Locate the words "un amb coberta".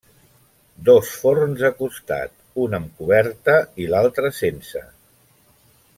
2.65-3.59